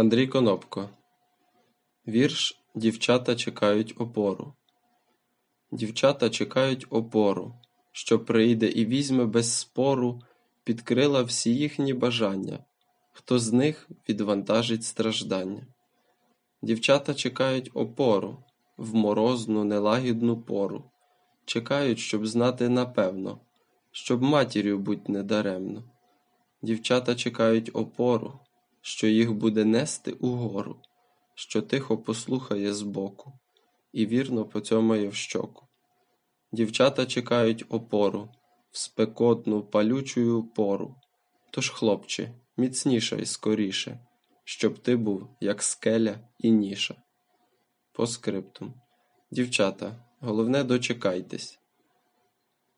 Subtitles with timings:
[0.00, 0.88] Андрій Конопко
[2.08, 4.52] Вірш Дівчата чекають опору.
[5.72, 7.54] Дівчата чекають опору,
[7.92, 10.22] що прийде і візьме без спору
[10.64, 12.58] під крила всі їхні бажання,
[13.12, 15.66] хто з них відвантажить страждання.
[16.62, 18.44] Дівчата чекають опору
[18.76, 20.84] в морозну, нелагідну пору,
[21.44, 23.40] чекають, щоб знати напевно,
[23.90, 25.84] щоб матір'ю будь недаремно.
[26.62, 28.40] Дівчата чекають опору,
[28.80, 30.76] що їх буде нести угору,
[31.34, 33.32] що тихо послухає збоку
[33.92, 35.66] і вірно поцьомає в щоку.
[36.52, 38.28] Дівчата чекають опору
[38.70, 40.96] в спекотну палючую пору.
[41.50, 44.00] Тож, хлопче, міцнішай скоріше,
[44.44, 46.94] щоб ти був, як скеля і ніша.
[47.92, 48.74] По скриптум.
[49.30, 51.59] Дівчата, головне дочекайтесь,